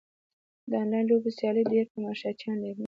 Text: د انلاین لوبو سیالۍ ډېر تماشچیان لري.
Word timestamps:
د 0.69 0.71
انلاین 0.81 1.05
لوبو 1.09 1.29
سیالۍ 1.37 1.63
ډېر 1.71 1.85
تماشچیان 1.93 2.57
لري. 2.63 2.79